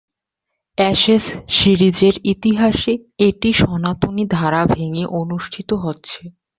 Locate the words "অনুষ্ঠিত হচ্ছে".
5.21-6.21